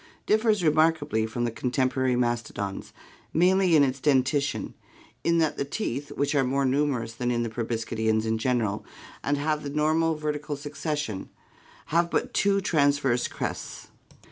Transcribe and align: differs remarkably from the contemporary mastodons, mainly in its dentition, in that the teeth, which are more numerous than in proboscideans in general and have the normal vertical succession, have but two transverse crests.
differs 0.25 0.63
remarkably 0.63 1.27
from 1.27 1.43
the 1.43 1.51
contemporary 1.51 2.15
mastodons, 2.15 2.91
mainly 3.35 3.75
in 3.75 3.83
its 3.83 3.99
dentition, 3.99 4.73
in 5.23 5.37
that 5.37 5.57
the 5.57 5.63
teeth, 5.63 6.09
which 6.13 6.33
are 6.33 6.43
more 6.43 6.65
numerous 6.65 7.13
than 7.13 7.29
in 7.29 7.47
proboscideans 7.47 8.25
in 8.25 8.39
general 8.39 8.83
and 9.23 9.37
have 9.37 9.61
the 9.61 9.69
normal 9.69 10.15
vertical 10.15 10.55
succession, 10.55 11.29
have 11.93 12.09
but 12.09 12.33
two 12.33 12.59
transverse 12.59 13.27
crests. 13.27 13.89